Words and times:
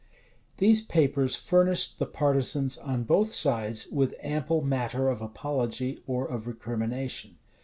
[]These 0.57 0.81
papers 0.81 1.35
furnished 1.35 1.99
the 1.99 2.07
partisans 2.07 2.75
on 2.75 3.03
both 3.03 3.31
sides 3.31 3.85
with 3.91 4.15
ample 4.23 4.63
matter 4.63 5.09
of 5.09 5.21
apology 5.21 5.99
or 6.07 6.25
of 6.27 6.47
recrimination. 6.47 7.37